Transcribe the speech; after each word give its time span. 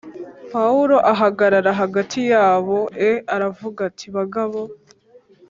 Pawulo 0.51 0.97
ahagarara 1.11 1.71
hagati 1.81 2.19
yabo 2.31 2.79
e 3.09 3.11
aravuga 3.35 3.79
ati 3.89 4.07
bagabo 4.15 4.61